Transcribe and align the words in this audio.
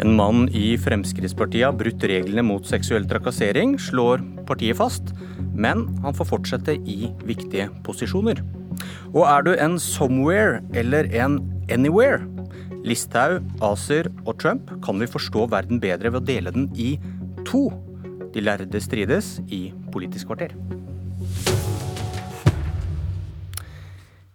En 0.00 0.14
mann 0.16 0.46
i 0.56 0.78
Fremskrittspartiet 0.80 1.66
har 1.66 1.74
brutt 1.76 2.04
reglene 2.08 2.40
mot 2.46 2.64
seksuell 2.64 3.04
trakassering, 3.08 3.74
slår 3.76 4.22
partiet 4.48 4.78
fast, 4.78 5.10
men 5.52 5.82
han 6.00 6.16
får 6.16 6.28
fortsette 6.30 6.78
i 6.88 7.10
viktige 7.28 7.66
posisjoner. 7.84 8.40
Og 9.12 9.26
er 9.28 9.44
du 9.44 9.50
en 9.52 9.76
somewhere 9.76 10.62
eller 10.72 11.10
en 11.20 11.36
anywhere? 11.68 12.24
Listhaug, 12.80 13.44
ACER 13.60 14.08
og 14.24 14.38
Trump 14.40 14.72
kan 14.86 15.02
vi 15.02 15.10
forstå 15.10 15.44
verden 15.52 15.82
bedre 15.82 16.14
ved 16.14 16.22
å 16.22 16.28
dele 16.30 16.54
den 16.54 16.70
i 16.80 16.94
to. 17.44 17.66
De 18.32 18.40
lærde 18.40 18.80
strides 18.80 19.34
i 19.52 19.66
Politisk 19.92 20.30
kvarter. 20.32 20.56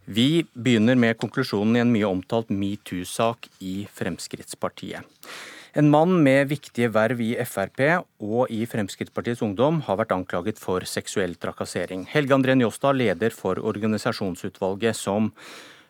Vi 0.05 0.45
begynner 0.53 0.93
med 0.93 1.17
konklusjonen 1.17 1.79
i 1.79 1.81
en 1.81 1.89
mye 1.89 2.05
omtalt 2.05 2.53
metoo-sak 2.53 3.49
i 3.65 3.79
Fremskrittspartiet. 3.97 5.01
En 5.75 5.89
mann 5.91 6.21
med 6.23 6.47
viktige 6.47 6.87
verv 6.95 7.19
i 7.19 7.33
Frp 7.43 7.81
og 8.23 8.51
i 8.53 8.61
Fremskrittspartiets 8.63 9.41
Ungdom 9.43 9.81
har 9.83 9.97
vært 9.99 10.13
anklaget 10.15 10.61
for 10.61 10.85
seksuell 10.87 11.33
trakassering. 11.35 12.05
Helge 12.07 12.31
André 12.31 12.55
Njåstad, 12.55 12.95
leder 12.95 13.35
for 13.35 13.59
organisasjonsutvalget 13.59 14.95
som 14.95 15.33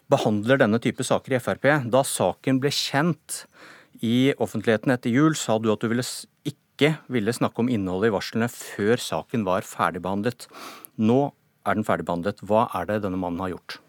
behandler 0.09 0.57
denne 0.63 0.81
type 0.81 1.05
saker 1.05 1.37
i 1.37 1.41
Frp. 1.43 1.69
Da 1.93 2.01
saken 2.01 2.63
ble 2.63 2.73
kjent 2.73 3.43
i 4.01 4.33
offentligheten 4.41 4.95
etter 4.95 5.13
jul, 5.13 5.37
sa 5.37 5.59
du 5.61 5.69
at 5.69 5.85
du 5.85 5.91
ville 5.93 6.07
ikke 6.49 6.95
ville 7.05 7.37
snakke 7.37 7.61
om 7.61 7.69
innholdet 7.69 8.09
i 8.09 8.17
varslene 8.17 8.49
før 8.49 8.97
saken 8.97 9.45
var 9.45 9.69
ferdigbehandlet. 9.69 10.49
Nå 10.97 11.27
er 11.61 11.77
den 11.77 11.85
ferdigbehandlet. 11.85 12.41
Hva 12.41 12.71
er 12.73 12.89
det 12.89 13.03
denne 13.05 13.21
mannen 13.21 13.45
har 13.45 13.53
gjort? 13.53 13.83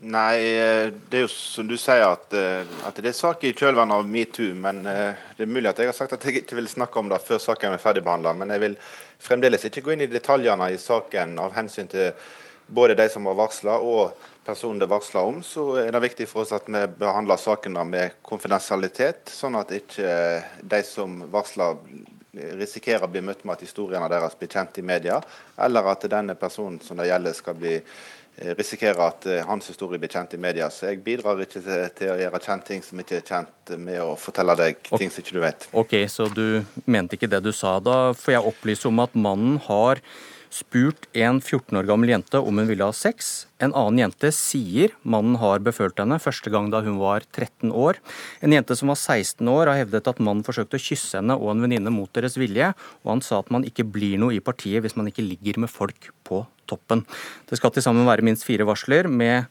Nei, 0.00 0.56
eh, 0.56 0.86
det 1.10 1.18
er 1.18 1.26
jo 1.26 1.28
som 1.28 1.66
du 1.68 1.74
sier 1.76 2.06
at, 2.06 2.32
eh, 2.32 2.64
at 2.88 2.96
det 2.96 3.10
er 3.10 3.16
sak 3.16 3.42
i 3.44 3.52
kjølvannet 3.52 4.00
av 4.00 4.06
metoo. 4.08 4.54
Men 4.56 4.80
eh, 4.88 5.18
det 5.36 5.44
er 5.44 5.50
mulig 5.50 5.68
at 5.68 5.82
jeg 5.82 5.90
har 5.90 5.96
sagt 5.96 6.14
at 6.16 6.22
jeg 6.24 6.40
ikke 6.40 6.56
vil 6.56 6.70
snakke 6.72 6.96
om 7.02 7.10
det 7.10 7.18
før 7.20 7.42
saken 7.42 7.76
er 7.76 7.82
ferdigbehandla. 7.82 8.32
Men 8.32 8.54
jeg 8.54 8.62
vil 8.62 8.76
fremdeles 9.20 9.66
ikke 9.68 9.82
gå 9.84 9.92
inn 9.92 10.06
i 10.06 10.08
detaljene 10.08 10.70
i 10.72 10.78
saken 10.80 11.34
av 11.44 11.52
hensyn 11.52 11.90
til 11.92 12.14
både 12.72 12.96
de 12.96 13.10
som 13.12 13.28
har 13.28 13.36
varsla 13.36 13.74
og 13.84 14.14
personen 14.46 14.80
det 14.80 14.86
er 14.88 14.94
varsla 14.94 15.24
om. 15.28 15.42
Så 15.44 15.66
er 15.82 15.92
det 15.92 16.00
viktig 16.06 16.28
for 16.30 16.46
oss 16.46 16.54
at 16.56 16.70
vi 16.70 16.80
behandler 17.02 17.42
sakene 17.42 17.84
med 17.84 18.16
konfidensialitet, 18.24 19.28
sånn 19.28 19.58
at 19.60 19.74
ikke 19.76 20.14
de 20.64 20.80
som 20.86 21.26
varsler 21.28 21.76
risikerer 22.56 23.04
å 23.04 23.10
bli 23.10 23.20
møtt 23.26 23.42
med 23.44 23.58
at 23.58 23.66
historiene 23.66 24.08
deres 24.08 24.36
blir 24.38 24.48
kjent 24.48 24.78
i 24.80 24.86
media, 24.86 25.18
eller 25.60 25.92
at 25.92 26.08
denne 26.08 26.38
personen 26.38 26.78
som 26.80 26.96
det 26.96 27.10
gjelder 27.10 27.36
skal 27.36 27.58
bli 27.58 27.74
risikerer 28.40 29.00
at 29.04 29.28
eh, 29.28 29.44
hans 29.46 29.68
historie 29.70 30.00
blir 30.00 30.12
kjent 30.12 30.34
i 30.34 30.40
media. 30.40 30.70
Så 30.72 30.90
jeg 30.90 31.02
bidrar 31.04 31.40
ikke 31.44 31.60
til, 31.60 31.86
til, 31.96 32.12
å 32.14 32.18
gjøre 32.20 32.42
kjent 32.46 32.66
ting 32.70 32.82
som 32.84 33.02
ikke 33.02 33.20
er 33.20 33.26
kjent, 33.26 33.76
med 33.78 34.00
å 34.02 34.16
fortelle 34.18 34.56
deg 34.58 34.82
ting 34.90 35.12
som 35.12 35.22
ikke 35.22 35.36
du 35.36 35.44
vet. 35.44 35.68
Ok, 35.76 35.94
Så 36.10 36.28
du 36.32 36.62
mente 36.86 37.18
ikke 37.18 37.30
det 37.30 37.42
du 37.44 37.52
sa. 37.54 37.78
Da 37.84 38.10
får 38.16 38.38
jeg 38.38 38.52
opplyse 38.52 38.88
om 38.90 39.02
at 39.04 39.16
mannen 39.18 39.60
har 39.68 40.02
spurt 40.50 41.06
en 41.14 41.38
14 41.38 41.78
år 41.78 41.86
gammel 41.86 42.10
jente 42.10 42.40
om 42.42 42.58
hun 42.58 42.66
ville 42.66 42.84
ha 42.86 42.94
sex. 42.96 43.46
En 43.62 43.74
annen 43.76 44.00
jente 44.02 44.32
sier 44.34 44.96
mannen 45.06 45.38
har 45.38 45.62
befølt 45.62 46.00
henne 46.02 46.18
første 46.22 46.50
gang 46.50 46.72
da 46.72 46.82
hun 46.82 46.98
var 46.98 47.22
13 47.30 47.70
år. 47.70 48.00
En 48.42 48.54
jente 48.56 48.74
som 48.78 48.90
var 48.90 48.98
16 48.98 49.46
år 49.52 49.70
har 49.70 49.78
hevdet 49.84 50.10
at 50.10 50.22
mannen 50.22 50.42
forsøkte 50.46 50.80
å 50.80 50.82
kysse 50.82 51.20
henne 51.20 51.38
og 51.38 51.52
en 51.54 51.62
venninne 51.62 51.94
mot 51.94 52.10
deres 52.16 52.34
vilje, 52.40 52.72
og 53.04 53.12
han 53.14 53.22
sa 53.22 53.38
at 53.44 53.52
man 53.54 53.66
ikke 53.68 53.86
blir 53.86 54.18
noe 54.18 54.34
i 54.34 54.42
partiet 54.42 54.82
hvis 54.82 54.98
man 54.98 55.10
ikke 55.12 55.26
ligger 55.26 55.62
med 55.62 55.70
folk 55.70 56.10
på 56.26 56.42
toppen. 56.70 57.04
Det 57.50 57.58
skal 57.58 57.74
til 57.74 57.84
sammen 57.84 58.08
være 58.08 58.26
minst 58.26 58.46
fire 58.46 58.66
varsler 58.68 59.10
med 59.10 59.50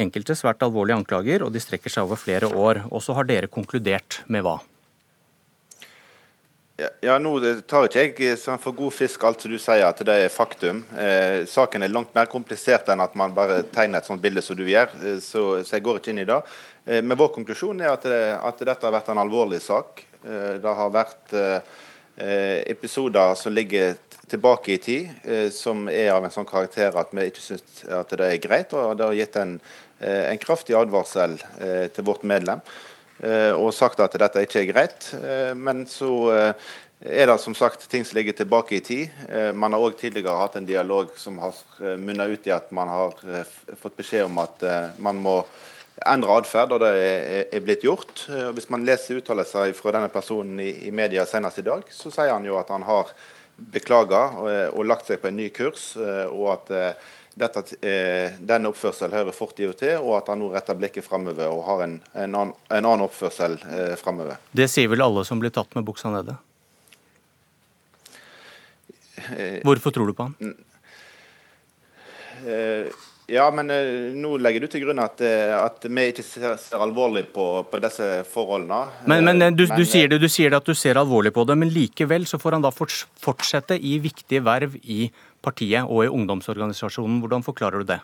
enkelte 0.00 0.36
svært 0.38 0.62
alvorlige 0.64 1.02
anklager, 1.02 1.44
og 1.44 1.52
de 1.54 1.62
strekker 1.62 1.92
seg 1.92 2.06
over 2.06 2.20
flere 2.20 2.48
år. 2.48 2.86
Og 2.90 3.02
så 3.04 3.16
har 3.18 3.28
dere 3.28 3.50
konkludert 3.52 4.22
med 4.32 4.46
hva? 4.46 4.60
Ja, 7.04 7.18
nå 7.20 7.34
tar 7.68 7.86
ikke 7.86 8.00
jeg 8.00 8.32
eh, 8.32 8.58
for 8.62 8.74
god 8.74 8.94
fisk 8.96 9.22
alt 9.28 9.44
som 9.44 9.52
du 9.52 9.58
sier 9.60 9.84
at 9.86 10.00
det 10.06 10.14
er 10.24 10.32
faktum. 10.32 10.80
Eh, 10.98 11.44
saken 11.46 11.84
er 11.84 11.92
langt 11.92 12.14
mer 12.16 12.30
komplisert 12.32 12.88
enn 12.90 13.02
at 13.04 13.14
man 13.18 13.34
bare 13.36 13.60
tegner 13.74 14.00
et 14.00 14.08
sånt 14.08 14.22
bilde 14.22 14.42
som 14.42 14.56
du 14.58 14.64
gjør. 14.66 14.90
Eh, 15.02 15.18
så, 15.22 15.44
så, 15.62 15.76
jeg 15.76 15.84
går 15.84 16.00
ikke 16.00 16.14
inn 16.14 16.22
i 16.24 16.28
det. 16.28 16.40
Eh, 16.86 17.02
men 17.04 17.18
vår 17.18 17.32
konklusjon 17.36 17.84
er 17.84 17.92
at, 17.92 18.08
eh, 18.08 18.34
at, 18.34 18.64
dette 18.64 18.88
har 18.88 18.94
vært 18.94 19.12
en 19.12 19.22
alvorlig 19.22 19.60
sak. 19.62 20.04
Eh, 20.24 20.58
det 20.62 20.76
har 20.80 20.94
vært 20.94 21.36
episoder 22.16 23.34
som 23.40 23.54
ligger 23.56 23.94
tilbake 24.28 24.74
i 24.74 24.78
tid, 24.78 25.08
som 25.52 25.86
er 25.88 26.10
av 26.12 26.24
en 26.24 26.32
sånn 26.32 26.48
karakter 26.48 26.94
at 27.00 27.10
vi 27.16 27.24
ikke 27.30 27.42
syns 27.44 27.82
at 27.88 28.12
det 28.16 28.28
er 28.28 28.40
greit. 28.42 28.74
Og 28.76 28.94
det 28.98 29.06
har 29.06 29.16
gitt 29.16 29.38
en, 29.40 29.54
en 30.00 30.40
kraftig 30.42 30.76
advarsel 30.76 31.38
til 31.96 32.06
vårt 32.06 32.24
medlem. 32.28 32.60
Eh, 33.22 33.52
og 33.54 33.70
sagt 33.70 34.00
at 34.02 34.16
dette 34.18 34.42
ikke 34.42 34.62
er 34.64 34.70
greit. 34.72 35.10
Eh, 35.14 35.52
men 35.54 35.84
så 35.86 36.12
eh, 36.34 36.70
er 37.02 37.28
det 37.30 37.36
som 37.42 37.54
sagt 37.54 37.84
ting 37.90 38.06
som 38.06 38.16
ligger 38.18 38.34
tilbake 38.40 38.76
i 38.78 38.82
tid. 38.82 39.14
Man 39.58 39.74
har 39.74 39.82
òg 39.82 39.96
tidligere 39.98 40.38
hatt 40.38 40.54
en 40.58 40.66
dialog 40.66 41.10
som 41.18 41.40
har 41.42 41.56
munna 41.98 42.28
ut 42.30 42.46
i 42.46 42.52
at 42.54 42.68
man 42.70 42.86
har 42.86 43.16
fått 43.80 43.96
beskjed 43.98 44.28
om 44.28 44.38
at 44.38 44.62
man 45.02 45.18
må 45.18 45.40
endre 46.06 46.38
atferd, 46.40 46.72
og 46.74 46.82
det 46.82 46.92
er 47.52 47.64
blitt 47.64 47.84
gjort. 47.86 48.24
Hvis 48.56 48.70
man 48.72 48.86
leser 48.86 49.20
uttalelser 49.20 49.74
fra 49.76 49.92
denne 49.94 50.10
personen 50.12 50.60
i 50.60 50.90
media 50.94 51.26
senest 51.28 51.60
i 51.62 51.66
dag, 51.66 51.84
så 51.92 52.10
sier 52.10 52.32
han 52.32 52.46
jo 52.48 52.56
at 52.60 52.72
han 52.72 52.86
har 52.88 53.12
beklaga 53.72 54.22
og 54.72 54.86
lagt 54.88 55.06
seg 55.06 55.20
på 55.22 55.28
en 55.30 55.36
ny 55.38 55.50
kurs, 55.54 55.92
og 56.00 56.46
at 56.56 56.72
dette, 57.34 57.62
den 58.40 58.68
oppførselen 58.68 59.14
hører 59.16 59.36
fortida 59.36 59.72
til, 59.76 59.94
og 60.02 60.18
at 60.18 60.30
han 60.32 60.40
nå 60.42 60.50
retter 60.52 60.76
blikket 60.76 61.06
framover 61.06 61.48
og 61.48 61.62
har 61.68 61.84
en, 61.86 61.94
en, 62.12 62.34
annen, 62.34 62.56
en 62.68 62.84
annen, 62.84 63.04
oppførsel 63.06 63.56
eh, 63.70 63.94
framover. 64.00 64.40
Det 64.52 64.68
sier 64.70 64.90
vel 64.92 65.04
alle 65.04 65.24
som 65.28 65.40
blir 65.40 65.52
tatt 65.54 65.72
med 65.78 65.86
buksa 65.88 66.12
nede? 66.12 66.36
Eh, 69.32 69.62
Hvorfor 69.64 69.94
tror 69.94 70.10
du 70.10 70.16
på 70.18 70.28
han? 70.28 70.52
Eh, 72.42 72.92
ja, 73.30 73.44
men 73.54 73.70
uh, 73.70 74.14
nå 74.18 74.34
legger 74.42 74.64
du 74.64 74.70
til 74.72 74.84
grunn 74.86 75.02
at, 75.02 75.20
uh, 75.22 75.54
at 75.62 75.86
vi 75.86 76.06
ikke 76.10 76.24
ser, 76.26 76.56
ser 76.60 76.82
alvorlig 76.82 77.24
på, 77.34 77.46
på, 77.70 77.82
disse 77.82 78.08
forholdene. 78.32 78.80
Men, 79.10 79.28
men, 79.28 79.44
du, 79.54 79.66
men 79.68 79.78
du, 79.78 79.84
sier 79.88 80.10
det, 80.10 80.18
du, 80.22 80.28
sier 80.32 80.50
det, 80.50 80.62
at 80.62 80.70
du 80.70 80.74
ser 80.78 81.00
alvorlig 81.00 81.34
på 81.34 81.46
det, 81.48 81.58
men 81.58 81.72
likevel 81.72 82.26
så 82.28 82.40
får 82.42 82.58
han 82.58 82.66
da 82.66 82.72
fortsette 82.74 83.78
i 83.78 83.98
viktige 84.02 84.42
verv 84.44 84.74
i 84.82 85.06
partiet 85.42 85.86
og 85.86 86.06
i 86.06 86.10
ungdomsorganisasjonen. 86.12 87.20
Hvordan 87.22 87.46
forklarer 87.46 87.82
du 87.82 87.94
det? 87.94 88.02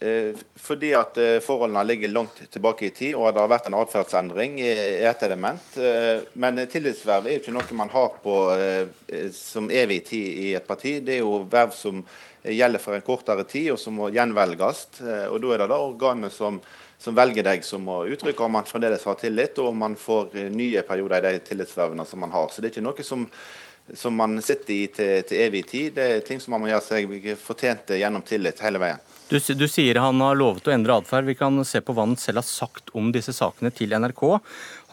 Eh, 0.00 0.36
fordi 0.56 0.94
at 0.96 1.18
eh, 1.20 1.42
forholdene 1.44 1.82
ligger 1.84 2.08
langt 2.08 2.38
tilbake 2.50 2.86
i 2.86 2.90
tid, 2.90 3.14
og 3.18 3.34
det 3.34 3.42
har 3.42 3.50
vært 3.52 3.66
en 3.68 3.76
atferdsendring 3.76 4.56
i 4.62 4.70
et 5.04 5.24
element. 5.26 5.66
Eh, 5.76 6.22
men 6.40 6.62
tillitsverv 6.72 7.28
er 7.28 7.36
jo 7.36 7.42
ikke 7.42 7.52
noe 7.52 7.76
man 7.76 7.92
har 7.92 8.16
på 8.24 8.38
som 9.36 9.68
evig 9.68 10.00
tid 10.08 10.40
i 10.46 10.50
et 10.56 10.66
parti. 10.66 10.96
Det 11.04 11.18
er 11.18 11.20
jo 11.20 11.42
verv 11.52 11.76
som 11.76 12.00
gjelder 12.40 12.80
for 12.80 12.96
en 12.96 13.04
kortere 13.04 13.44
tid, 13.44 13.74
og 13.74 13.80
som 13.82 14.00
må 14.00 14.08
gjenvelges. 14.14 14.86
Og 15.28 15.36
da 15.42 15.52
er 15.52 15.60
det 15.60 15.68
da 15.74 15.80
organet 15.84 16.32
som, 16.32 16.56
som 16.96 17.16
velger 17.16 17.44
deg, 17.44 17.66
som 17.66 17.84
må 17.84 18.00
uttrykke 18.08 18.46
om 18.46 18.56
man 18.56 18.68
fremdeles 18.68 19.04
har 19.04 19.20
tillit, 19.20 19.60
og 19.60 19.74
om 19.74 19.82
man 19.84 19.98
får 20.00 20.32
nye 20.54 20.86
perioder 20.88 21.28
i 21.28 21.34
de 21.36 21.44
tillitsvervene 21.50 22.08
som 22.08 22.24
man 22.24 22.32
har. 22.32 22.48
Så 22.48 22.64
det 22.64 22.70
er 22.70 22.78
ikke 22.78 22.88
noe 22.88 23.04
som 23.04 23.28
som 23.94 24.16
man 24.16 24.38
sitter 24.42 24.74
i 24.74 24.82
til, 24.92 25.22
til, 25.28 25.42
evig 25.46 25.64
tid. 25.70 25.94
Det 25.96 26.06
er 26.06 26.26
ting 26.26 26.40
som 26.42 26.54
man 26.54 26.64
må 26.64 26.70
gjøre 26.70 26.86
seg 26.86 27.30
fortjent 27.40 27.94
gjennom 27.98 28.24
tillit 28.26 28.62
hele 28.64 28.82
veien. 28.82 29.00
Du, 29.30 29.36
du, 29.38 29.66
sier 29.70 30.00
han 30.02 30.18
har 30.24 30.38
lovet 30.38 30.66
å 30.66 30.72
endre 30.74 30.96
atferd. 30.98 31.28
Vi 31.28 31.36
kan 31.38 31.62
se 31.66 31.78
på 31.84 31.94
hva 31.94 32.02
han 32.08 32.16
selv 32.18 32.42
har 32.42 32.48
sagt 32.48 32.90
om 32.98 33.12
disse 33.14 33.34
sakene 33.36 33.70
til 33.70 33.94
NRK. 33.94 34.24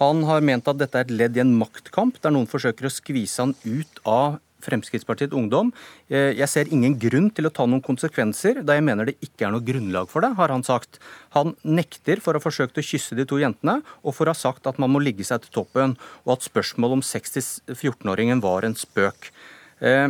Han 0.01 0.21
har 0.29 0.45
ment 0.45 0.69
at 0.69 0.77
dette 0.77 0.99
er 0.99 1.07
et 1.07 1.15
ledd 1.23 1.39
i 1.39 1.41
en 1.41 1.55
maktkamp, 1.57 2.19
der 2.21 2.35
noen 2.35 2.49
forsøker 2.49 2.85
å 2.85 2.93
skvise 2.93 3.41
han 3.41 3.55
ut 3.65 4.03
av 4.05 4.37
Fremskrittspartiet 4.67 5.33
Ungdom. 5.37 5.71
Eh, 6.11 6.35
jeg 6.37 6.51
ser 6.51 6.71
ingen 6.73 6.97
grunn 6.99 7.29
til 7.33 7.49
å 7.49 7.53
ta 7.53 7.65
noen 7.65 7.83
konsekvenser, 7.85 8.61
da 8.67 8.77
jeg 8.77 8.85
mener 8.87 9.09
det 9.09 9.17
ikke 9.23 9.47
er 9.47 9.55
noe 9.55 9.65
grunnlag 9.65 10.11
for 10.11 10.25
det, 10.25 10.33
har 10.37 10.53
han 10.53 10.65
sagt. 10.67 10.99
Han 11.37 11.55
nekter 11.63 12.21
for 12.23 12.35
å 12.35 12.41
ha 12.41 12.45
forsøkt 12.45 12.79
å 12.79 12.85
kysse 12.85 13.17
de 13.17 13.25
to 13.27 13.39
jentene, 13.41 13.79
og 14.03 14.17
for 14.17 14.27
å 14.27 14.35
ha 14.35 14.37
sagt 14.37 14.67
at 14.69 14.79
man 14.81 14.91
må 14.93 15.03
ligge 15.03 15.25
seg 15.27 15.45
til 15.45 15.55
toppen, 15.61 15.97
og 16.25 16.37
at 16.37 16.47
spørsmålet 16.47 16.99
om 16.99 17.05
6-14-åringen 17.05 18.43
var 18.43 18.67
en 18.67 18.77
spøk. 18.77 19.31
Eh, 19.79 20.09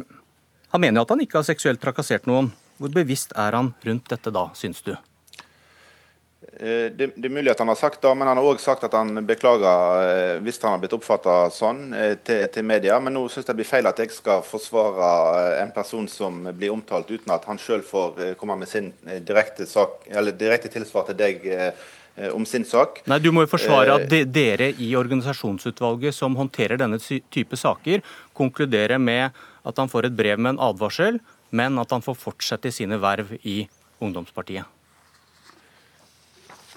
han 0.74 0.84
mener 0.84 1.00
jo 1.00 1.08
at 1.08 1.14
han 1.16 1.24
ikke 1.24 1.40
har 1.40 1.48
seksuelt 1.48 1.84
trakassert 1.84 2.28
noen. 2.30 2.52
Hvor 2.78 2.92
bevisst 2.94 3.32
er 3.40 3.56
han 3.58 3.72
rundt 3.86 4.10
dette 4.12 4.34
da, 4.34 4.50
syns 4.58 4.84
du? 4.86 4.94
Eh, 6.42 6.92
det, 6.92 7.08
det, 7.16 7.26
er 7.26 7.34
mulig 7.34 7.50
at 7.50 7.60
han 7.60 7.70
har 7.72 7.78
sagt 7.80 8.02
det, 8.02 8.12
men 8.14 8.30
han 8.30 8.38
har 8.38 8.46
òg 8.46 8.60
sagt 8.62 8.86
at 8.86 8.94
han 8.94 9.24
beklager 9.26 10.04
eh, 10.06 10.36
hvis 10.46 10.60
han 10.62 10.76
har 10.76 10.84
blitt 10.84 10.94
oppfatta 10.94 11.38
sånn 11.54 11.96
eh, 11.98 12.14
til, 12.22 12.44
til, 12.54 12.66
media. 12.68 13.00
Men 13.02 13.18
nå 13.18 13.24
syns 13.26 13.48
jeg 13.48 13.50
det 13.50 13.58
blir 13.64 13.70
feil 13.70 13.90
at 13.90 14.02
jeg 14.02 14.14
skal 14.14 14.44
forsvare 14.46 15.10
en 15.64 15.74
person 15.74 16.06
som 16.12 16.46
blir 16.52 16.76
omtalt 16.76 17.10
uten 17.10 17.34
at 17.34 17.48
han 17.50 17.62
sjøl 17.62 17.82
får 17.86 18.38
komme 18.38 18.60
med 18.62 18.70
sin 18.70 18.92
direkte, 19.26 19.66
sak, 19.70 20.04
eller 20.14 20.38
direkte 20.38 20.72
tilsvar 20.74 21.10
til 21.10 21.18
deg 21.18 21.48
om 22.34 22.46
sin 22.50 22.64
sak. 22.66 23.04
Nei, 23.06 23.20
Du 23.22 23.30
må 23.34 23.44
jo 23.44 23.52
forsvare 23.52 24.00
at 24.00 24.08
de, 24.10 24.24
dere 24.26 24.72
i 24.82 24.88
organisasjonsutvalget 24.98 26.18
som 26.18 26.38
håndterer 26.38 26.82
denne 26.82 26.98
type 27.02 27.58
saker, 27.58 28.02
konkluderer 28.38 28.98
med 29.02 29.38
at 29.68 29.78
han 29.78 29.90
får 29.92 30.10
et 30.10 30.18
brev 30.18 30.42
med 30.42 30.56
en 30.56 30.64
advarsel, 30.72 31.22
men 31.54 31.78
at 31.78 31.94
han 31.94 32.06
får 32.06 32.18
fortsette 32.18 32.72
i 32.72 32.80
sine 32.80 32.98
verv 33.02 33.38
i 33.44 33.60
ungdomspartiet. 34.02 34.77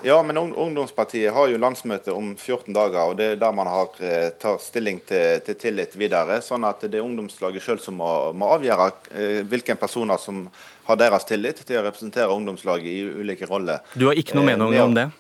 Ja, 0.02 0.23
men 0.23 0.37
Ungdomspartiet 0.37 1.32
har 1.35 1.49
jo 1.49 1.58
landsmøte 1.61 2.12
om 2.17 2.32
14 2.37 2.73
dager, 2.75 3.11
og 3.11 3.19
det 3.19 3.26
er 3.35 3.41
der 3.41 3.52
man 3.52 3.69
har, 3.69 3.91
eh, 4.00 4.31
tar 4.41 4.56
stilling 4.62 5.00
til, 5.05 5.41
til, 5.44 5.58
tillit 5.61 5.97
videre. 5.97 6.41
Sånn 6.41 6.64
at 6.64 6.81
det 6.87 6.97
er 6.97 7.05
ungdomslaget 7.05 7.64
sjøl 7.64 7.81
som 7.85 7.99
må, 8.00 8.11
må 8.32 8.49
avgjøre 8.56 8.91
eh, 9.12 9.41
hvilke 9.44 9.76
personer 9.76 10.20
som 10.20 10.47
har 10.88 11.00
deres 11.00 11.29
tillit 11.29 11.61
til 11.61 11.81
å 11.81 11.85
representere 11.85 12.32
ungdomslaget 12.32 12.88
i 12.88 13.02
ulike 13.20 13.49
roller. 13.50 13.85
Du 13.93 14.08
har 14.08 14.17
ikke 14.17 14.38
noe 14.38 14.49
eh, 14.49 14.56
mening 14.56 14.81
om 14.87 14.97
det? 14.97 15.11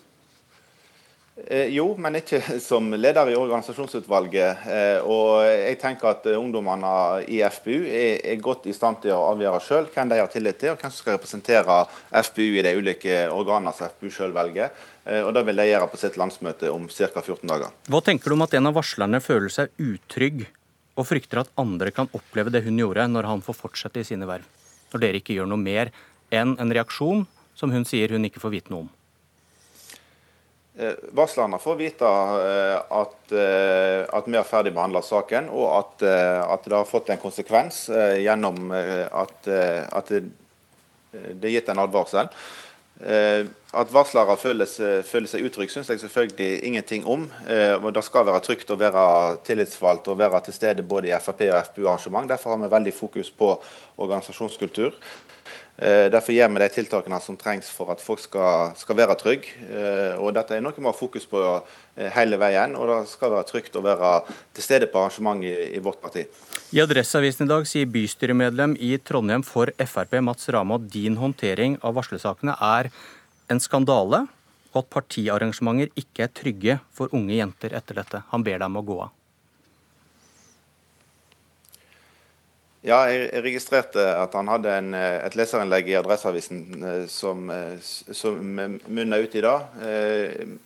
Eh, 1.46 1.70
jo, 1.74 1.86
men 1.98 2.18
ikke 2.18 2.40
som 2.70 2.90
leder 2.94 3.30
i 3.30 3.36
organisasjonsutvalget. 3.38 4.66
Eh, 4.68 4.98
og 5.06 5.46
jeg 5.46 5.78
tenker 5.80 6.12
at 6.12 6.28
ungdommene 6.34 6.92
i 7.30 7.40
FPU 7.46 7.86
er, 7.86 8.36
godt 8.42 8.68
i 8.70 8.74
stand 8.76 9.00
til 9.04 9.14
å 9.16 9.30
avgjøre 9.32 9.62
sjøl 9.64 9.90
hvem 9.94 10.12
de 10.12 10.20
har 10.20 10.30
tillit 10.32 10.60
til, 10.60 10.74
og 10.74 10.82
hvem 10.82 10.92
som 10.92 11.02
skal 11.04 11.16
representere 11.16 11.80
FPU 12.28 12.46
i 12.46 12.64
de 12.66 12.74
ulike 12.76 13.20
organene 13.32 13.74
som 13.76 13.90
FPU 13.92 14.12
sjøl 14.14 14.36
velger. 14.36 14.72
Eh, 15.06 15.22
og 15.24 15.32
Det 15.36 15.46
vil 15.48 15.62
de 15.62 15.68
gjøre 15.70 15.90
på 15.90 16.00
sitt 16.02 16.20
landsmøte 16.20 16.72
om 16.72 16.88
ca. 16.90 17.10
14 17.22 17.44
dager. 17.48 17.74
Hva 17.88 18.04
tenker 18.04 18.30
du 18.30 18.36
om 18.36 18.46
at 18.46 18.56
en 18.58 18.70
av 18.70 18.76
varslerne 18.76 19.22
føler 19.24 19.52
seg 19.54 19.74
utrygg 19.80 20.46
og 20.98 21.06
frykter 21.08 21.44
at 21.44 21.52
andre 21.60 21.92
kan 21.94 22.10
oppleve 22.16 22.52
det 22.52 22.64
hun 22.66 22.78
gjorde, 22.80 23.08
når 23.08 23.30
han 23.30 23.44
får 23.44 23.62
fortsette 23.64 24.02
i 24.02 24.08
sine 24.08 24.28
verv? 24.28 24.46
Når 24.90 25.04
dere 25.04 25.20
ikke 25.22 25.36
gjør 25.38 25.48
noe 25.48 25.62
mer 25.62 25.92
enn 26.34 26.56
en 26.60 26.72
reaksjon 26.74 27.26
som 27.58 27.72
hun 27.72 27.86
sier 27.86 28.10
hun 28.12 28.26
ikke 28.26 28.42
får 28.42 28.58
vite 28.58 28.74
noe 28.74 28.86
om? 28.86 28.90
Eh, 30.80 30.92
varslerne 31.10 31.58
får 31.58 31.74
vite 31.76 32.04
eh, 32.04 32.76
at, 32.88 33.32
eh, 33.32 34.06
at 34.08 34.24
vi 34.28 34.36
har 34.36 34.46
ferdigbehandla 34.48 35.02
saken, 35.04 35.50
og 35.52 35.66
at, 35.76 36.06
at, 36.06 36.64
det 36.64 36.76
har 36.78 36.88
fått 36.88 37.10
en 37.12 37.20
konsekvens 37.20 37.82
gjennom 37.92 38.72
at, 38.72 39.48
at 39.50 40.12
det, 40.14 40.22
er 41.12 41.52
gitt 41.52 41.68
en 41.68 41.82
advarsel. 41.84 42.30
At 43.00 43.92
varslere 43.92 44.36
føler 44.40 44.68
føler 45.08 45.28
seg 45.28 45.44
utrygge, 45.48 45.72
syns 45.72 45.88
jeg 45.92 46.02
selvfølgelig 46.02 46.64
ingenting 46.68 47.06
om. 47.08 47.26
Det 47.48 48.04
skal 48.04 48.26
være 48.28 48.42
trygt 48.44 48.72
å 48.72 48.78
være 48.80 49.04
tillitsvalgt 49.46 50.10
og 50.12 50.20
være 50.20 50.42
til 50.46 50.56
stede 50.56 50.84
både 50.84 51.08
i 51.08 51.16
Frp 51.16 51.46
og 51.48 51.60
FPU-arrangement. 51.70 52.28
Derfor 52.28 52.54
har 52.54 52.60
vi 52.64 52.72
veldig 52.76 52.94
fokus 52.96 53.32
på 53.32 53.54
organisasjonskultur. 53.96 54.96
Eh, 55.80 56.10
derfor 56.12 56.34
gjør 56.34 56.50
vi 56.52 56.60
de 56.60 56.66
tiltakene 56.74 57.18
som 57.24 57.38
trengs 57.40 57.70
for 57.72 57.88
at 57.94 58.02
folk 58.04 58.20
skal, 58.20 58.74
skal 58.76 58.98
være 58.98 59.14
trygge. 59.16 59.54
Eh, 59.64 60.18
og 60.20 60.34
dette 60.36 60.52
er 60.52 60.64
noe 60.64 60.76
vi 60.76 60.84
har 60.84 60.96
fokus 60.96 61.24
på 61.30 61.40
eh, 61.40 62.10
hele 62.12 62.36
veien, 62.40 62.74
og 62.76 62.90
det 62.90 62.98
skal 63.08 63.32
være 63.32 63.48
trygt 63.48 63.78
å 63.80 63.84
være 63.84 64.10
til 64.56 64.66
stede 64.66 64.90
på 64.92 65.00
arrangement 65.00 65.40
i, 65.40 65.54
i 65.78 65.80
vårt 65.80 66.02
parti. 66.02 66.26
I 66.76 66.82
Adresseavisen 66.84 67.48
i 67.48 67.52
dag 67.54 67.64
sier 67.68 67.88
bystyremedlem 67.88 68.74
i 68.76 68.92
Trondheim 69.00 69.44
for 69.46 69.72
Frp 69.80 70.18
Mats 70.26 70.52
Rama 70.52 70.76
at 70.76 70.90
din 70.92 71.16
håndtering 71.20 71.78
av 71.80 71.96
varslersakene 71.96 72.58
er 72.60 72.90
en 73.50 73.62
skandale, 73.62 74.26
og 74.70 74.84
at 74.84 74.92
partiarrangementer 74.92 75.88
ikke 75.98 76.26
er 76.26 76.36
trygge 76.36 76.76
for 76.94 77.10
unge 77.16 77.40
jenter 77.40 77.72
etter 77.74 78.02
dette. 78.02 78.20
Han 78.34 78.44
ber 78.44 78.60
deg 78.60 78.68
om 78.68 78.78
å 78.82 78.84
gå 78.86 79.00
av. 79.06 79.16
Ja, 82.80 83.02
jeg 83.12 83.42
registrerte 83.44 84.00
at 84.16 84.32
han 84.38 84.48
hadde 84.48 84.72
en, 84.72 84.94
eh, 84.96 85.18
et 85.26 85.34
leserinnlegg 85.36 85.90
i 85.90 85.98
Adresseavisen 85.98 86.60
eh, 86.80 87.02
som, 87.12 87.42
eh, 87.52 87.76
som 88.16 88.38
munna 88.88 89.18
ut 89.20 89.34
i 89.36 89.42
dag. 89.44 89.66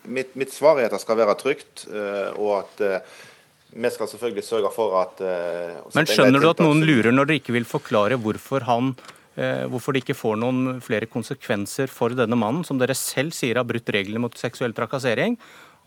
Mitt, 0.06 0.37
mitt, 0.38 0.52
svar 0.55 0.78
er 0.78 0.87
at 0.87 0.94
det 0.94 1.02
skal 1.02 1.19
være 1.19 1.34
trygt, 1.40 1.88
og 2.38 2.50
at 2.61 2.82
vi 3.75 3.90
skal 3.90 4.06
selvfølgelig 4.06 4.44
sørge 4.46 4.70
for 4.70 4.94
at 5.00 5.19
Men 5.96 6.06
skjønner 6.06 6.40
du 6.40 6.49
at 6.52 6.62
noen 6.62 6.84
lurer 6.87 7.11
når 7.11 7.26
dere 7.26 7.40
ikke 7.43 7.56
vil 7.56 7.66
forklare 7.66 8.20
hvorfor 8.20 8.66
han 8.69 8.94
Hvorfor 9.34 9.90
det 9.90 10.05
ikke 10.05 10.14
får 10.14 10.37
noen 10.38 10.78
flere 10.78 11.08
konsekvenser 11.11 11.90
for 11.90 12.14
denne 12.14 12.38
mannen, 12.38 12.62
som 12.62 12.78
dere 12.78 12.94
selv 12.94 13.34
sier 13.34 13.58
har 13.58 13.66
brutt 13.66 13.90
reglene 13.90 14.22
mot 14.22 14.37
seksuell 14.38 14.70
trakassering. 14.70 15.34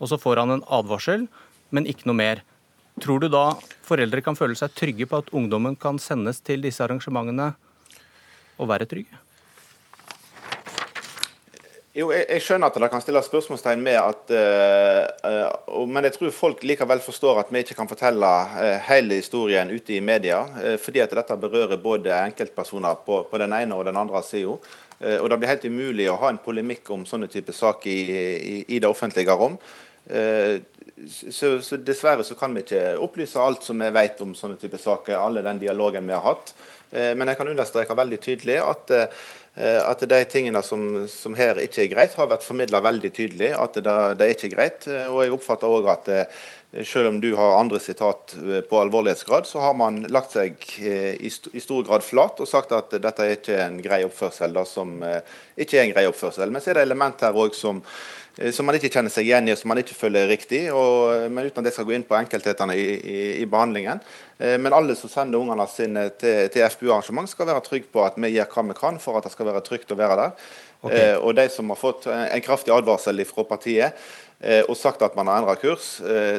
Og 0.04 0.10
så 0.10 0.18
får 0.20 0.42
han 0.42 0.52
en 0.52 0.64
advarsel, 0.68 1.24
men 1.72 1.88
ikke 1.88 2.10
noe 2.10 2.18
mer. 2.20 2.42
Tror 2.98 3.20
du 3.22 3.28
da 3.30 3.52
foreldre 3.86 4.22
kan 4.24 4.36
føle 4.38 4.56
seg 4.58 4.74
trygge 4.76 5.06
på 5.08 5.22
at 5.22 5.30
ungdommen 5.36 5.76
kan 5.78 6.00
sendes 6.02 6.42
til 6.44 6.62
disse 6.64 6.82
arrangementene 6.84 7.52
og 8.58 8.70
være 8.70 8.88
trygge? 8.90 9.18
Jo, 11.98 12.10
jeg, 12.14 12.26
jeg, 12.28 12.42
skjønner 12.44 12.70
at 12.70 12.76
det 12.78 12.88
kan 12.92 13.02
stilles 13.02 13.26
spørsmålstegn 13.26 13.80
med 13.82 13.96
at 13.98 14.30
uh, 14.30 15.48
uh, 15.72 15.86
Men 15.88 16.06
jeg 16.06 16.14
tror 16.14 16.34
folk 16.36 16.60
likevel 16.68 17.00
forstår 17.02 17.40
at 17.40 17.50
vi 17.50 17.62
ikke 17.64 17.74
kan 17.78 17.90
fortelle 17.90 18.28
uh, 18.28 18.76
hele 18.86 19.18
historien 19.18 19.72
ute 19.72 19.96
i 19.96 20.02
media. 20.04 20.44
fordi 20.78 21.00
at 21.02 21.14
dette 21.16 21.36
berører 21.36 21.80
både 21.82 22.12
enkeltpersoner 22.14 23.00
på, 23.06 23.24
på 23.30 23.40
den 23.42 23.56
ene 23.56 23.74
og 23.74 23.88
den 23.88 23.96
andre 23.96 24.22
sida. 24.22 24.58
og 24.98 25.30
det 25.30 25.38
blir 25.38 25.48
helt 25.48 25.64
umulig 25.64 26.08
å 26.10 26.16
ha 26.18 26.30
en 26.30 26.40
polemikk 26.42 26.90
om 26.90 27.04
sånne 27.06 27.28
type 27.30 27.52
saker 27.52 27.90
i, 27.90 28.22
i, 28.36 28.56
i 28.76 28.78
det 28.78 28.88
offentlige 28.88 29.34
rom. 29.34 29.58
Så, 31.06 31.60
så, 31.62 31.76
Dessverre 31.76 32.24
så 32.26 32.34
kan 32.38 32.54
vi 32.56 32.64
ikke 32.64 32.96
opplyse 33.02 33.40
alt 33.40 33.66
som 33.66 33.78
vi 33.82 33.90
vet 33.94 34.20
om 34.24 34.34
sånne 34.36 34.58
type 34.60 34.80
saker, 34.80 35.18
alle 35.18 35.44
den 35.46 35.60
dialogen 35.62 36.08
vi 36.08 36.16
har 36.16 36.24
hatt. 36.24 36.54
Eh, 36.90 37.12
men 37.14 37.28
jeg 37.28 37.38
kan 37.38 37.50
understreke 37.52 37.96
veldig 37.98 38.18
tydelig 38.24 38.56
at, 38.64 38.92
eh, 38.96 39.80
at 39.84 40.04
de 40.10 40.20
tingene 40.30 40.62
som, 40.64 40.84
som, 41.12 41.36
her 41.38 41.60
ikke 41.62 41.84
er 41.84 41.92
greit, 41.92 42.16
har 42.18 42.30
vært 42.30 42.46
formidla 42.46 42.80
veldig 42.84 43.12
tydelig. 43.14 43.52
At 43.56 43.76
det, 43.78 43.96
det, 44.18 44.26
er 44.26 44.34
ikke 44.36 44.54
greit. 44.56 44.88
Eh, 44.88 45.06
og 45.12 45.22
jeg 45.24 45.36
oppfatter 45.36 45.78
òg 45.78 45.90
at 45.94 46.10
selv 46.84 47.08
om 47.08 47.16
du 47.20 47.30
har 47.38 47.56
andre 47.56 47.78
sitat 47.80 48.34
på 48.68 48.80
alvorlighetsgrad, 48.80 49.46
så 49.48 49.62
har 49.64 49.76
man 49.78 50.02
lagt 50.12 50.34
seg 50.36 50.66
i, 50.84 51.30
stor 51.32 51.86
grad 51.88 52.04
flat 52.04 52.42
og 52.44 52.50
sagt 52.50 52.74
at 52.76 52.92
dette 53.00 53.24
er 53.24 53.38
ikke 53.38 53.56
en 53.64 53.78
grei 53.80 54.02
oppførsel. 54.04 54.52
Da, 54.52 54.66
som 54.68 54.98
ikke 55.56 55.78
er 55.78 55.86
en 55.86 55.94
grei 55.94 56.04
oppførsel. 56.10 56.52
Men 56.52 56.60
så 56.60 56.74
er 56.74 56.80
det 56.80 56.84
element 56.90 57.24
her 57.24 57.40
også 57.40 57.62
som 57.62 57.80
Eh, 58.38 58.52
som 58.54 58.68
man 58.68 58.78
ikke 58.78 58.90
kjenner 58.92 59.12
seg 59.12 59.26
igjen 59.26 59.48
i 59.48 59.54
og 59.54 59.58
som 59.58 59.72
man 59.72 59.80
ikke 59.82 59.96
føler 59.98 60.24
er 60.24 60.32
riktig. 60.32 60.62
Og, 60.70 61.10
eh, 61.14 61.26
men 61.30 61.48
uten 61.48 61.62
at 61.62 61.70
jeg 61.70 61.78
skal 61.78 61.88
gå 61.88 61.96
inn 61.96 62.06
på 62.06 62.16
enkelthetene 62.18 62.76
i, 62.78 62.86
i, 62.98 63.18
i 63.42 63.48
behandlingen. 63.50 64.02
Eh, 64.38 64.56
men 64.62 64.76
alle 64.76 64.96
som 64.98 65.10
sender 65.12 65.40
ungene 65.40 65.66
sine 65.72 66.08
til, 66.20 66.46
til 66.54 66.66
FBU-arrangement, 66.68 67.30
skal 67.30 67.50
være 67.50 67.64
trygge 67.66 67.90
på 67.92 68.04
at 68.06 68.18
vi 68.20 68.34
gjør 68.36 68.50
hva 68.54 68.66
vi 68.70 68.78
kan 68.78 69.02
for 69.02 69.18
at 69.18 69.26
det 69.26 69.34
skal 69.34 69.50
være 69.50 69.64
trygt 69.66 69.94
å 69.94 69.98
være 69.98 70.22
der. 70.22 70.48
Okay. 70.78 71.16
Og 71.26 71.32
de 71.34 71.48
som 71.50 71.72
har 71.72 71.78
fått 71.80 72.04
en 72.06 72.42
kraftig 72.44 72.70
advarsel 72.70 73.18
fra 73.26 73.42
partiet 73.48 73.96
og 74.38 74.76
sagt 74.78 75.02
at 75.02 75.16
man 75.18 75.26
har 75.26 75.40
endra 75.40 75.56
kurs, 75.58 75.96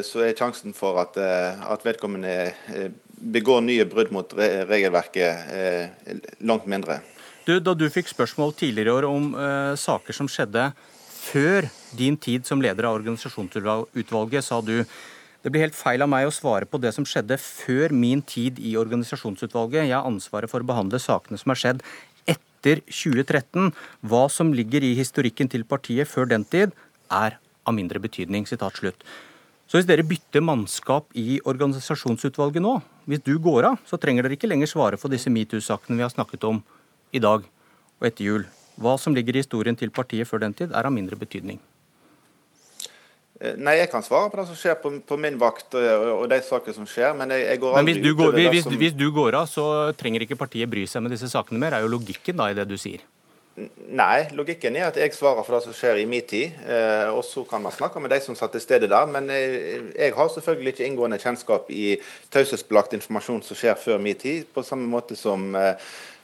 så 0.07 0.21
er 0.23 0.37
sjansen 0.37 0.71
for 0.71 1.01
at, 1.01 1.17
at 1.19 1.83
vedkommende 1.83 2.53
begår 3.19 3.59
nye 3.65 3.83
brudd 3.91 4.13
mot 4.15 4.35
regelverket 4.69 6.37
langt 6.39 6.69
mindre. 6.71 7.01
Du, 7.49 7.55
da 7.57 7.73
du 7.73 7.87
fikk 7.89 8.11
spørsmål 8.11 8.51
tidligere 8.59 8.91
i 8.91 8.95
år 8.99 9.05
om 9.07 9.31
uh, 9.33 9.73
saker 9.79 10.13
som 10.13 10.27
skjedde 10.29 10.67
før 11.09 11.65
din 11.97 12.17
tid 12.19 12.45
som 12.45 12.61
leder 12.61 12.85
av 12.85 12.99
organisasjonsutvalget 12.99 14.45
sa 14.45 14.59
du 14.61 14.83
det 15.39 15.53
blir 15.53 15.63
helt 15.63 15.77
feil 15.77 16.03
av 16.03 16.11
meg 16.11 16.27
å 16.27 16.35
svare 16.35 16.67
på 16.67 16.77
det 16.83 16.91
som 16.91 17.07
skjedde 17.07 17.39
før 17.39 17.93
min 17.95 18.19
tid 18.21 18.57
i 18.59 18.73
organisasjonsutvalget. 18.77 19.87
Jeg 19.87 19.95
har 19.95 20.03
ansvaret 20.05 20.51
for 20.51 20.59
å 20.59 20.67
behandle 20.67 20.99
sakene 20.99 21.39
som 21.39 21.53
har 21.53 21.61
skjedd 21.61 21.83
etter 22.27 22.81
2013. 22.91 23.71
Hva 24.03 24.25
som 24.27 24.51
ligger 24.51 24.83
i 24.83 24.91
historikken 24.99 25.47
til 25.49 25.63
partiet 25.63 26.11
før 26.11 26.27
den 26.27 26.43
tid, 26.43 26.75
er 27.07 27.39
av 27.69 27.77
mindre 27.77 28.01
betydning. 28.03 28.47
Så 28.49 29.77
hvis 29.77 29.87
dere 29.89 30.05
bytter 30.07 30.41
mannskap 30.41 31.09
i 31.13 31.37
organisasjonsutvalget 31.45 32.63
nå, 32.65 32.79
hvis 33.09 33.21
du 33.25 33.35
går 33.41 33.71
av, 33.71 33.81
så 33.85 34.01
trenger 34.01 34.25
dere 34.25 34.37
ikke 34.37 34.49
lenger 34.49 34.69
svare 34.71 34.97
for 34.97 35.13
disse 35.13 35.29
metoo-sakene 35.29 35.99
vi 35.99 36.05
har 36.05 36.13
snakket 36.13 36.47
om 36.49 36.63
i 37.13 37.21
dag 37.21 37.45
og 37.99 38.07
etter 38.07 38.25
jul. 38.25 38.47
Hva 38.79 38.95
som 38.97 39.13
ligger 39.13 39.35
i 39.35 39.43
historien 39.43 39.77
til 39.77 39.91
partiet 39.93 40.27
før 40.29 40.41
den 40.45 40.55
tid, 40.55 40.73
er 40.73 40.87
av 40.87 40.95
mindre 40.95 41.19
betydning. 41.19 41.59
Eh, 43.39 43.55
nei, 43.55 43.77
jeg 43.79 43.91
kan 43.91 44.03
svare 44.03 44.31
på 44.31 44.39
det 44.39 44.47
som 44.49 44.57
skjer 44.59 44.75
på, 44.81 44.91
på 45.07 45.17
min 45.21 45.37
vakt 45.39 45.77
og, 45.79 46.07
og, 46.15 46.25
de 46.31 46.39
saker 46.43 46.75
som 46.75 46.87
skjer. 46.89 47.13
Men 47.19 47.35
jeg, 47.35 47.45
jeg 47.47 47.61
går 47.61 47.75
aldri 47.75 47.83
men 47.85 47.91
hvis 47.91 48.03
du, 48.03 48.11
går, 48.19 48.39
hvis, 48.39 48.65
som... 48.65 48.79
hvis 48.81 48.97
du 48.99 49.07
går 49.15 49.37
av, 49.39 49.47
så 49.51 49.65
trenger 49.99 50.25
ikke 50.25 50.39
partiet 50.39 50.71
bry 50.71 50.83
seg 50.89 51.05
med 51.05 51.15
disse 51.15 51.29
sakene 51.31 51.61
mer. 51.61 51.77
er 51.77 51.85
jo 51.85 51.93
logikken 51.93 52.39
da 52.39 52.49
i 52.51 52.57
det 52.57 52.67
du 52.71 52.75
sier? 52.79 53.05
Nei, 53.89 54.27
logikken 54.37 54.77
er 54.77 54.89
at 54.89 54.99
jeg 54.99 55.13
svarer 55.17 55.45
for 55.45 55.57
det 55.57 55.63
som 55.65 55.75
skjer 55.75 56.01
i 56.01 56.07
min 56.09 56.25
tid. 56.27 56.55
Eh, 56.65 57.09
og 57.13 57.23
så 57.27 57.43
kan 57.49 57.63
man 57.63 57.75
snakke 57.75 58.01
med 58.03 58.13
de 58.13 58.21
som 58.23 58.37
satt 58.37 58.53
til 58.55 58.63
stede 58.63 58.89
der. 58.91 59.09
Men 59.09 59.29
jeg, 59.29 60.13
har 60.15 60.31
selvfølgelig 60.35 60.75
ikke 60.75 60.87
inngående 60.87 61.19
kjennskap 61.21 61.71
i 61.73 61.97
taushetsbelagt 62.33 62.95
informasjon 62.99 63.43
som 63.47 63.59
skjer 63.59 63.79
før 63.79 63.99
min 64.03 64.19
tid, 64.19 64.47
på 64.53 64.65
samme 64.65 64.87
måte 64.89 65.17
som 65.19 65.51
eh, 65.55 65.75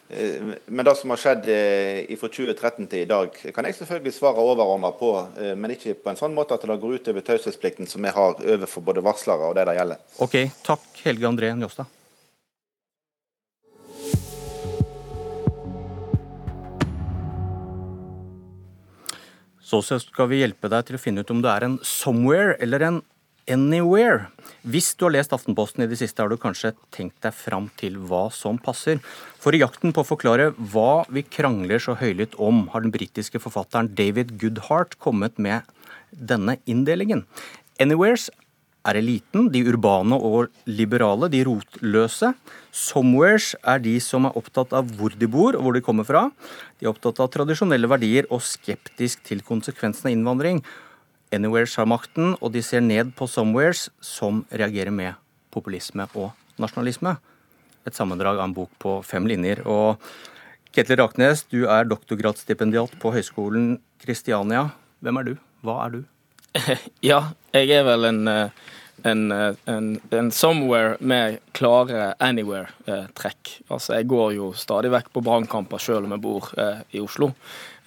Eh, 0.09 0.41
men 0.65 0.85
det 0.85 0.93
som 0.99 1.09
har 1.09 1.17
skjedd 1.21 1.47
eh, 1.49 2.13
fra 2.19 2.29
2013 2.29 2.87
til 2.91 3.01
i 3.01 3.09
dag, 3.09 3.39
kan 3.55 3.65
jeg 3.65 3.77
selvfølgelig 3.79 4.13
svare 4.13 4.43
overordna 4.43 4.91
på, 4.93 5.11
men 5.57 5.73
ikke 5.73 5.95
på 5.97 6.11
en 6.11 6.19
sånn 6.19 6.35
måte 6.37 6.53
at 6.57 6.65
det 6.67 6.77
går 6.81 6.99
ut 6.99 7.11
over 7.13 7.25
taushetsplikten 7.25 7.89
som 7.89 8.05
vi 8.05 8.13
har 8.13 8.37
overfor 8.37 8.85
både 8.85 9.05
varslere 9.05 9.49
og 9.49 9.57
det 9.57 9.65
det 9.69 9.77
gjelder. 9.79 10.03
Ok, 10.21 10.37
Takk, 10.65 10.89
Helge 11.07 11.31
André 11.31 11.53
Njåstad. 11.57 11.89
Så 19.65 19.81
skal 19.81 20.29
vi 20.29 20.43
hjelpe 20.43 20.69
deg 20.69 20.85
til 20.85 20.97
å 20.97 21.01
finne 21.01 21.25
ut 21.25 21.33
om 21.33 21.41
du 21.41 21.49
er 21.49 21.65
en 21.65 21.79
somewhere 21.81 22.53
eller 22.61 22.85
en 22.85 23.03
Anywhere. 23.45 24.31
Hvis 24.65 24.95
du 24.97 25.03
har 25.05 25.13
lest 25.13 25.33
Aftenposten 25.35 25.83
i 25.83 25.87
det 25.89 25.99
siste, 25.99 26.17
har 26.17 26.31
du 26.33 26.37
kanskje 26.41 26.71
tenkt 26.93 27.19
deg 27.21 27.35
fram 27.37 27.67
til 27.77 27.99
hva 28.09 28.23
som 28.33 28.57
passer. 28.57 28.97
For 29.37 29.53
i 29.53 29.59
jakten 29.61 29.93
på 29.93 30.01
å 30.01 30.07
forklare 30.07 30.47
hva 30.57 31.05
vi 31.13 31.21
krangler 31.21 31.81
så 31.83 31.93
høylytt 31.99 32.33
om, 32.41 32.63
har 32.73 32.81
den 32.81 32.93
britiske 32.95 33.41
forfatteren 33.43 33.91
David 33.93 34.33
Goodhart 34.41 34.97
kommet 34.97 35.37
med 35.37 35.61
denne 36.09 36.57
inndelingen. 36.65 37.21
Anywheres 37.77 38.31
er 38.85 38.99
eliten, 38.99 39.49
de 39.51 39.63
urbane 39.65 40.17
og 40.17 40.51
liberale, 40.69 41.29
de 41.31 41.41
rotløse. 41.47 42.31
Somewheres 42.75 43.53
er 43.65 43.81
de 43.83 43.95
som 44.03 44.27
er 44.27 44.37
opptatt 44.37 44.73
av 44.77 44.89
hvor 44.97 45.15
de 45.17 45.29
bor 45.31 45.57
og 45.57 45.65
hvor 45.65 45.77
de 45.77 45.83
kommer 45.85 46.07
fra. 46.07 46.27
De 46.79 46.87
er 46.87 46.91
opptatt 46.91 47.21
av 47.23 47.31
tradisjonelle 47.33 47.89
verdier 47.89 48.29
og 48.29 48.43
skeptisk 48.45 49.23
til 49.25 49.43
konsekvensene 49.45 50.11
av 50.11 50.17
innvandring. 50.17 50.61
Anywheres 51.33 51.75
har 51.79 51.89
makten, 51.89 52.35
og 52.39 52.53
de 52.53 52.61
ser 52.63 52.83
ned 52.85 53.15
på 53.17 53.27
somewheres 53.27 53.89
som 54.03 54.43
reagerer 54.53 54.93
med 54.93 55.17
populisme 55.55 56.05
og 56.13 56.31
nasjonalisme. 56.61 57.15
Et 57.85 57.95
sammendrag 57.95 58.39
av 58.39 58.49
en 58.49 58.55
bok 58.55 58.71
på 58.81 58.99
fem 59.05 59.27
linjer. 59.29 59.61
Og 59.69 60.01
Ketil 60.75 60.99
Raknes, 60.99 61.45
du 61.49 61.65
er 61.71 61.87
doktorgradsstipendiat 61.87 62.97
på 63.01 63.13
Høgskolen 63.15 63.77
Kristiania. 64.03 64.69
Hvem 65.05 65.21
er 65.21 65.27
du? 65.29 65.33
Hva 65.65 65.79
er 65.85 65.97
du? 65.97 66.03
Ja, 67.11 67.19
jeg 67.55 67.71
er 67.79 67.85
vel 67.87 68.07
en, 68.09 68.21
en, 69.03 69.21
en, 69.31 69.89
en 70.19 70.31
somewhere 70.31 70.95
med 70.99 71.39
klare 71.57 72.13
anywhere-trekk. 72.23 73.57
Altså, 73.69 73.95
jeg 73.99 74.09
går 74.11 74.33
jo 74.37 74.53
stadig 74.57 74.91
vekk 74.93 75.11
på 75.15 75.23
brannkamper 75.25 75.81
selv 75.81 76.07
om 76.07 76.15
jeg 76.15 76.25
bor 76.25 76.49
eh, 76.59 76.81
i 76.97 77.03
Oslo. 77.03 77.31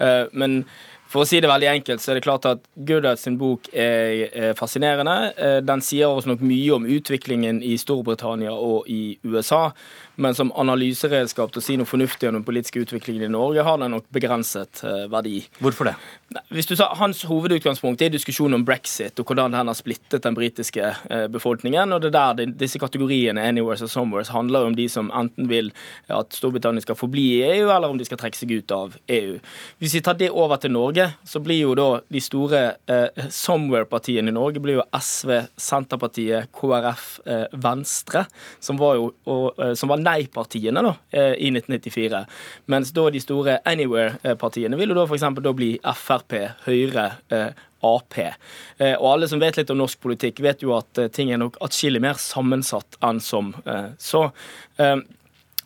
Eh, 0.00 0.24
men 0.32 0.62
for 1.08 1.24
å 1.24 1.28
si 1.28 1.40
det 1.40 1.48
veldig 1.48 1.70
enkelt, 1.70 2.02
så 2.04 2.12
er 2.12 2.18
det 2.18 2.26
klart 2.26 2.46
at 2.50 2.66
Goodouts 2.76 3.22
sin 3.24 3.38
bok 3.40 3.70
er 3.72 4.52
fascinerende. 4.58 5.16
Eh, 5.40 5.60
den 5.64 5.80
sier 5.84 6.12
oss 6.12 6.28
nok 6.28 6.42
mye 6.44 6.74
om 6.76 6.84
utviklingen 6.84 7.62
i 7.64 7.78
Storbritannia 7.80 8.52
og 8.52 8.90
i 8.92 9.16
USA. 9.24 9.70
Men 10.18 10.34
som 10.34 10.50
analyseredskap 10.58 11.52
til 11.54 11.62
å 11.62 11.64
si 11.64 11.76
noe 11.78 11.88
fornuftig 11.88 12.28
om 12.28 12.38
den 12.38 12.46
politiske 12.46 12.82
utviklingen 12.82 13.28
i 13.28 13.32
Norge, 13.32 13.62
har 13.62 13.78
den 13.78 13.92
nok 13.94 14.08
begrenset 14.14 14.82
eh, 14.82 15.04
verdi. 15.10 15.44
Hvorfor 15.62 15.90
det? 15.90 15.94
Hvis 16.52 16.66
du 16.68 16.74
sa, 16.76 16.90
Hans 16.98 17.22
hovedutgangspunkt 17.28 18.02
er 18.02 18.10
diskusjonen 18.12 18.58
om 18.58 18.64
brexit 18.66 19.16
og 19.20 19.30
hvordan 19.30 19.54
den 19.54 19.70
har 19.70 19.78
splittet 19.78 20.26
den 20.26 20.36
britiske 20.36 20.82
eh, 20.84 21.26
befolkningen. 21.30 21.94
og 21.94 22.02
det 22.02 22.12
der 22.16 22.50
Disse 22.58 22.80
kategoriene 22.82 23.44
anywheres 23.46 23.84
og 23.86 23.92
somewheres 23.92 24.32
handler 24.34 24.66
om 24.66 24.74
de 24.76 24.88
som 24.90 25.12
enten 25.14 25.48
vil 25.48 25.70
at 26.10 26.34
Storbritannia 26.34 26.82
skal 26.82 26.98
forbli 26.98 27.24
i 27.38 27.44
EU, 27.52 27.70
eller 27.70 27.88
om 27.88 27.98
de 27.98 28.06
skal 28.08 28.18
trekke 28.20 28.38
seg 28.38 28.56
ut 28.58 28.74
av 28.74 28.98
EU. 29.06 29.38
Hvis 29.78 29.94
vi 29.96 30.02
tar 30.04 30.18
det 30.18 30.32
over 30.34 30.58
til 30.60 30.74
Norge, 30.74 31.08
så 31.24 31.40
blir 31.44 31.62
jo 31.62 31.76
da 31.78 31.88
de 32.10 32.22
store 32.22 32.64
eh, 32.90 33.24
somewhere-partiene 33.30 34.32
i 34.32 34.36
Norge 34.36 34.62
blir 34.64 34.80
jo 34.80 34.86
SV, 34.98 35.34
Senterpartiet, 35.54 36.50
KrF, 36.58 37.06
eh, 37.26 37.46
Venstre, 37.54 38.26
som 38.60 38.80
var 38.80 38.98
jo 38.98 39.08
og, 39.28 39.58
eh, 39.62 39.74
som 39.78 39.92
var 39.92 40.02
nei-partiene 40.08 40.82
da, 40.84 40.94
eh, 41.12 41.34
i 41.44 41.52
1994. 41.54 42.24
Mens 42.72 42.92
da 42.96 43.06
de 43.12 43.22
store 43.22 43.60
anywhere-partiene 43.68 44.78
vil 44.80 44.94
jo 44.94 44.98
da 44.98 45.06
f.eks. 45.06 45.26
da 45.44 45.54
bli 45.56 45.72
Frp, 45.78 46.38
Høyre, 46.66 47.10
eh, 47.30 47.64
Ap. 47.78 48.16
Og 48.82 49.04
alle 49.06 49.28
som 49.30 49.38
vet 49.38 49.54
litt 49.54 49.68
om 49.70 49.78
norsk 49.78 50.00
politikk, 50.02 50.40
vet 50.42 50.64
jo 50.64 50.72
at 50.74 50.98
ting 51.14 51.28
er 51.30 51.38
nok 51.38 51.60
atskillig 51.62 52.00
mer 52.02 52.18
sammensatt 52.18 52.98
enn 53.06 53.20
som 53.22 53.52
så. 54.02 54.24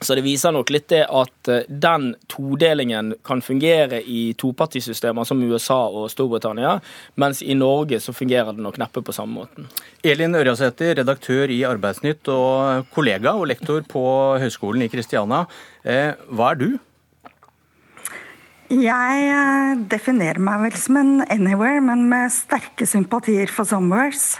Så 0.03 0.17
det 0.19 0.25
viser 0.27 0.53
nok 0.55 0.71
litt 0.75 0.89
det 0.93 1.05
at 1.07 1.51
den 1.69 2.13
todelingen 2.31 3.15
kan 3.27 3.43
fungere 3.45 4.03
i 4.03 4.35
topartisystemer 4.39 5.27
som 5.29 5.43
USA 5.43 5.81
og 5.89 6.11
Storbritannia, 6.13 6.77
mens 7.21 7.43
i 7.43 7.55
Norge 7.59 8.01
så 8.03 8.15
fungerer 8.17 8.53
det 8.57 8.65
nok 8.65 8.79
neppe 8.83 9.03
på 9.05 9.15
samme 9.15 9.43
måten. 9.43 9.69
Elin 10.03 10.35
Ørjasæter, 10.39 10.97
redaktør 11.01 11.51
i 11.51 11.63
Arbeidsnytt 11.69 12.29
og 12.33 12.89
kollega 12.95 13.37
og 13.39 13.49
lektor 13.51 13.85
på 13.89 14.03
Høgskolen 14.43 14.87
i 14.87 14.91
Kristiania. 14.93 15.45
Hva 15.83 16.51
er 16.53 16.59
du? 16.59 16.71
Jeg 18.73 19.25
eh, 19.29 19.81
definerer 19.93 20.41
meg 20.41 20.63
vel 20.63 20.77
som 20.81 20.97
en 20.97 21.11
anywhere, 21.27 21.83
men 21.85 22.07
med 22.09 22.33
sterke 22.33 22.87
sympatier 22.89 23.51
for 23.53 23.69
somewheres. 23.69 24.39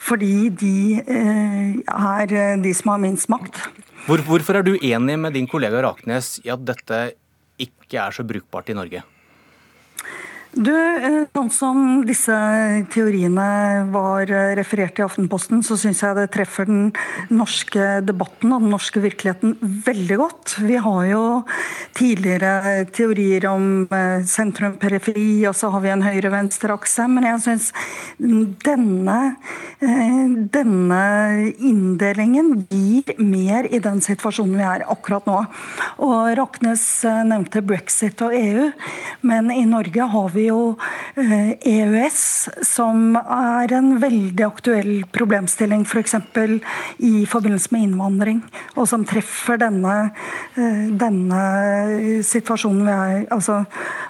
Fordi 0.00 0.48
de 0.48 1.02
eh, 1.02 1.74
er 1.84 2.32
eh, 2.32 2.54
de 2.62 2.72
som 2.76 2.94
har 2.94 3.02
minst 3.02 3.28
makt. 3.28 3.60
Hvor, 4.06 4.22
hvorfor 4.24 4.56
er 4.56 4.64
du 4.64 4.78
enig 4.78 5.18
med 5.20 5.36
din 5.36 5.48
kollega 5.50 5.82
Raknes 5.84 6.38
i 6.46 6.52
at 6.54 6.64
dette 6.64 7.02
ikke 7.60 8.00
er 8.00 8.16
så 8.16 8.24
brukbart 8.24 8.72
i 8.72 8.78
Norge? 8.78 9.04
Du, 10.56 10.72
eh, 10.72 11.26
Sånn 11.36 11.50
som 11.52 11.80
disse 12.08 12.34
teoriene 12.88 13.84
var 13.92 14.30
eh, 14.32 14.54
referert 14.56 14.96
i 14.96 15.04
Aftenposten, 15.04 15.60
så 15.60 15.76
syns 15.76 16.00
jeg 16.00 16.16
det 16.16 16.30
treffer 16.32 16.64
den 16.64 16.86
norske 17.28 18.00
debatten 18.06 18.54
og 18.54 18.64
den 18.64 18.72
norske 18.72 19.02
virkeligheten 19.04 19.52
veldig 19.84 20.16
godt. 20.22 20.54
Vi 20.64 20.78
har 20.80 21.02
jo 21.10 21.24
tidligere 21.98 22.86
teorier 22.88 23.44
om 23.50 23.84
eh, 23.92 24.24
sentrum-periferi, 24.24 25.44
og 25.50 25.58
så 25.60 25.74
har 25.74 25.84
vi 25.84 25.92
en 25.92 26.06
høyre-venstre-akse. 26.06 27.04
Men 27.12 27.28
jeg 27.28 27.44
syns 27.44 27.68
denne, 28.64 29.18
denne 29.78 31.00
inndelingen 31.58 32.66
gir 32.70 33.12
mer 33.20 33.68
i 33.68 33.80
den 33.82 34.00
situasjonen 34.04 34.56
vi 34.56 34.64
er 34.64 34.84
akkurat 34.88 35.26
nå. 35.28 35.42
Og 36.04 36.30
Raknes 36.38 36.84
nevnte 37.28 37.62
brexit 37.66 38.22
og 38.24 38.34
EU, 38.36 38.70
men 39.26 39.50
i 39.52 39.64
Norge 39.68 40.08
har 40.12 40.32
vi 40.34 40.46
jo 40.48 40.76
EØS, 41.16 42.22
eh, 42.48 42.62
e 42.62 42.64
som 42.64 43.16
er 43.16 43.72
en 43.76 43.96
veldig 44.00 44.46
aktuell 44.46 44.94
problemstilling 45.12 45.84
f.eks. 45.84 46.16
For 46.36 46.58
i 47.04 47.24
forbindelse 47.28 47.72
med 47.72 47.86
innvandring, 47.86 48.40
og 48.76 48.88
som 48.88 49.04
treffer 49.08 49.58
denne, 49.60 50.12
eh, 50.56 50.86
denne 50.96 51.42
situasjonen 52.26 52.86
vi 52.86 52.92
er 52.96 53.24
Altså, 53.36 53.64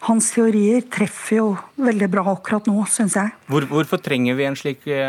hans 0.07 0.29
teorier 0.35 0.85
treffer 0.93 1.37
jo 1.39 1.47
veldig 1.81 2.09
bra 2.13 2.25
akkurat 2.31 2.67
nå, 2.69 2.85
syns 2.91 3.17
jeg. 3.19 3.33
Hvor, 3.51 3.65
hvorfor 3.71 4.01
trenger 4.03 4.37
vi 4.39 4.47
en 4.47 4.59
slik 4.59 4.87
eh, 4.91 5.07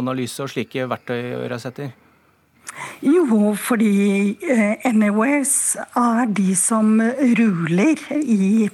analyse 0.00 0.42
og 0.42 0.52
slike 0.52 0.88
verktøy, 0.90 1.34
Røsæter? 1.50 1.92
Jo, 3.02 3.54
fordi 3.56 4.36
NOS 4.92 5.76
er 5.96 6.26
de 6.36 6.54
som 6.56 7.00
ruler 7.00 8.02
i 8.20 8.68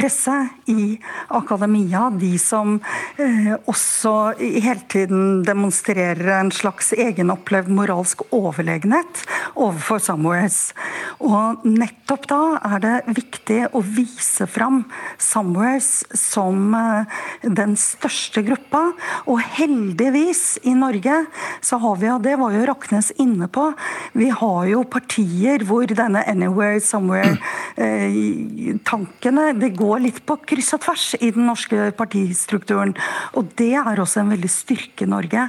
presse, 0.00 0.36
i 0.70 0.98
akademia. 1.28 2.10
De 2.14 2.38
som 2.40 2.78
eh, 3.20 3.52
også 3.68 4.34
hele 4.38 4.80
tiden 4.90 5.42
demonstrerer 5.46 6.38
en 6.38 6.50
slags 6.54 6.92
egenopplevd 6.94 7.70
moralsk 7.74 8.22
overlegenhet 8.34 9.24
overfor 9.58 9.98
Somewheres. 10.02 10.72
Og 11.20 11.64
nettopp 11.66 12.28
da 12.30 12.58
er 12.70 12.78
det 12.84 12.96
viktig 13.18 13.60
å 13.76 13.80
vise 13.84 14.46
fram 14.50 14.84
Somewheres 15.20 16.04
som 16.16 16.74
eh, 16.76 17.04
den 17.44 17.76
største 17.80 18.42
gruppa. 18.46 18.92
Og 19.26 19.40
heldigvis 19.58 20.58
i 20.64 20.74
Norge 20.78 21.24
så 21.64 21.76
har 21.82 21.96
vi, 22.00 22.10
og 22.12 22.22
det 22.24 22.36
var 22.40 22.52
jo 22.54 22.66
Raknes 22.70 23.12
inne 23.20 23.48
på, 23.50 23.72
vi 24.16 24.28
har 24.30 24.66
jo 24.70 24.84
partier 24.88 25.64
hvor 25.66 25.86
denne 25.86 26.24
Anywhere, 26.30 26.80
Somewhere-tankene 26.84 29.48
eh, 29.50 29.56
det 29.60 29.70
går 29.78 29.89
litt 29.98 30.20
på 30.26 30.36
kryss 30.46 30.72
og 30.76 30.82
tvers 30.84 31.06
i 31.18 31.32
den 31.34 31.48
norske 31.48 31.90
partistrukturen. 31.98 32.94
Og 33.38 33.50
det 33.58 33.72
er 33.80 34.02
også 34.02 34.22
en 34.22 34.32
veldig 34.34 34.50
styrke 34.52 35.06
i 35.06 35.10
Norge. 35.10 35.48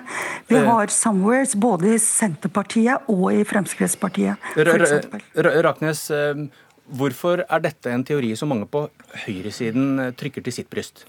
Vi 0.50 0.58
eh. 0.58 0.68
har 0.68 0.94
Somewheres 0.94 1.56
både 1.60 1.96
i 1.96 2.02
Senterpartiet 2.02 3.10
og 3.12 3.28
i 3.36 3.46
Fremskrittspartiet. 3.48 4.42
Raknes, 5.62 6.06
eh, 6.16 6.46
hvorfor 6.92 7.46
er 7.46 7.68
dette 7.68 7.94
en 7.94 8.08
teori 8.08 8.34
som 8.40 8.50
mange 8.52 8.70
på 8.72 8.88
høyresiden 9.26 10.16
trykker 10.18 10.48
til 10.48 10.62
sitt 10.62 10.72
bryst? 10.72 11.06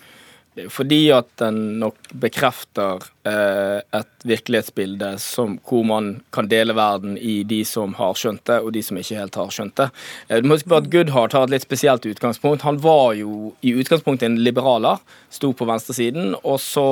Fordi 0.52 1.06
at 1.16 1.30
den 1.40 1.78
nok 1.80 2.11
bekrefter 2.21 3.00
eh, 3.25 3.78
et 3.80 4.26
virkelighetsbilde 4.28 5.14
som, 5.23 5.54
hvor 5.64 5.87
man 5.88 6.11
kan 6.35 6.50
dele 6.50 6.76
verden 6.76 7.16
i 7.16 7.40
de 7.49 7.62
som 7.64 7.94
har 7.97 8.18
skjønt 8.21 8.44
det, 8.50 8.59
og 8.61 8.75
de 8.76 8.82
som 8.85 8.99
ikke 9.00 9.16
helt 9.16 9.38
har 9.40 9.54
skjønt 9.54 9.78
det. 9.80 9.88
Eh, 10.28 10.42
du 10.42 10.49
må 10.49 10.59
huske 10.59 10.68
på 10.68 10.82
at 10.82 10.90
Goodhart 10.92 11.37
har 11.37 11.49
et 11.49 11.54
litt 11.54 11.64
spesielt 11.64 12.04
utgangspunkt. 12.09 12.66
Han 12.68 12.82
var 12.85 13.14
jo 13.16 13.54
i 13.64 13.73
utgangspunktet 13.80 14.28
en 14.28 14.42
liberaler, 14.44 15.00
sto 15.32 15.54
på 15.56 15.68
venstresiden, 15.68 16.35
og 16.42 16.61
så 16.61 16.87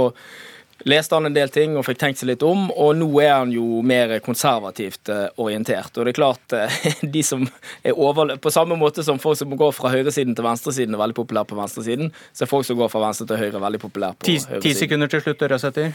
leste 0.89 1.15
han 1.15 1.29
en 1.29 1.37
del 1.37 1.51
ting 1.53 1.77
og 1.77 1.85
fikk 1.87 2.01
tenkt 2.01 2.21
seg 2.21 2.31
litt 2.33 2.45
om, 2.47 2.69
og 2.71 2.95
nå 2.99 3.09
er 3.23 3.35
han 3.35 3.53
jo 3.55 3.83
mer 3.87 4.17
konservativt 4.25 5.11
eh, 5.13 5.27
orientert. 5.43 5.93
Og 5.97 6.07
det 6.07 6.15
er 6.15 6.19
klart, 6.21 6.57
eh, 6.57 6.79
de 7.17 7.25
som 7.27 7.47
er 7.83 7.97
over, 7.97 8.37
På 8.41 8.53
samme 8.53 8.79
måte 8.79 9.05
som 9.07 9.19
folk 9.19 9.39
som 9.39 9.53
går 9.57 9.75
fra 9.77 9.93
høyresiden 9.95 10.37
til 10.37 10.47
venstresiden 10.47 10.97
er 10.97 11.03
veldig 11.03 11.19
populære 11.21 11.51
på 11.51 11.59
venstresiden, 11.59 12.13
så 12.33 12.47
er 12.47 12.53
folk 12.53 12.69
som 12.69 12.79
går 12.81 12.93
fra 12.93 13.05
venstre 13.07 13.29
til 13.31 13.41
høyre 13.41 13.63
veldig 13.63 13.83
populære 13.83 14.19
på 14.19 14.29
ti, 14.29 14.39
høyresiden. 14.39 14.65
Ti 14.67 14.75
sekunder 14.85 15.13
til 15.13 15.25
slutt, 15.27 15.47
Røsæter. 15.53 15.93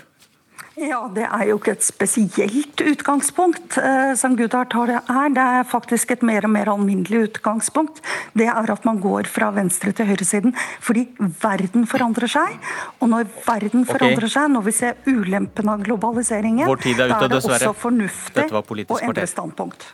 Ja, 0.76 1.06
Det 1.08 1.24
er 1.24 1.46
jo 1.48 1.56
ikke 1.56 1.72
et 1.72 1.86
spesielt 1.88 2.82
utgangspunkt 2.84 3.78
eh, 3.80 4.12
som 4.20 4.36
Gudhard 4.36 4.74
tar 4.74 4.90
det 4.92 4.98
her. 5.08 5.30
Det 5.32 5.46
er 5.60 5.68
faktisk 5.72 6.12
et 6.12 6.24
mer 6.28 6.44
og 6.44 6.52
mer 6.52 6.68
alminnelig 6.74 7.30
utgangspunkt. 7.30 8.02
Det 8.36 8.50
er 8.52 8.72
at 8.74 8.84
man 8.84 9.00
går 9.00 9.30
fra 9.32 9.54
venstre 9.56 9.94
til 9.96 10.10
høyresiden 10.10 10.56
fordi 10.84 11.06
verden 11.40 11.88
forandrer 11.88 12.28
seg. 12.28 12.60
Og 13.00 13.08
når 13.14 13.30
verden 13.46 13.88
forandrer 13.88 14.28
okay. 14.28 14.36
seg, 14.36 14.52
når 14.52 14.68
vi 14.68 14.76
ser 14.76 15.00
ulempen 15.08 15.72
av 15.72 15.86
globaliseringen, 15.88 16.68
Vår 16.68 16.84
tid 16.84 17.00
er, 17.00 17.14
da 17.14 17.24
er 17.24 17.32
det 17.32 17.40
også 17.40 17.72
fornuftig 17.80 18.50
å 18.52 19.00
endre 19.00 19.30
standpunkt. 19.32 19.88